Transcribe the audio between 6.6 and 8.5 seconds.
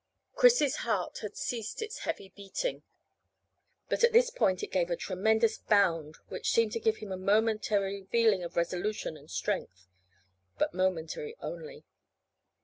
to give him a momentary feeling